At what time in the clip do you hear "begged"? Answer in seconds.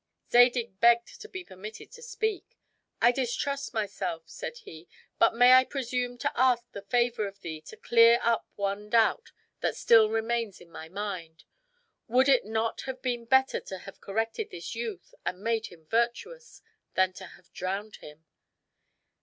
0.79-1.21